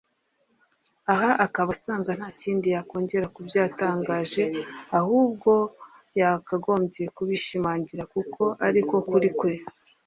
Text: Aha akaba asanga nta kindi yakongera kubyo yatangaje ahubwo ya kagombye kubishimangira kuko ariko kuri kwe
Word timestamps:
Aha 1.13 1.29
akaba 1.45 1.69
asanga 1.75 2.11
nta 2.17 2.29
kindi 2.41 2.67
yakongera 2.75 3.27
kubyo 3.35 3.57
yatangaje 3.65 4.43
ahubwo 4.99 5.51
ya 6.19 6.29
kagombye 6.47 7.03
kubishimangira 7.15 8.03
kuko 8.13 8.43
ariko 8.67 8.95
kuri 9.09 9.29
kwe 9.39 9.53